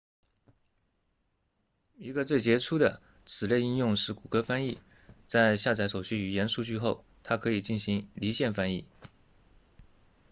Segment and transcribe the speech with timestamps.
[1.95, 4.79] 一个最杰出的此类应用是谷歌翻译
[5.27, 8.87] 在下载所需语言数据后它可以进行离线翻译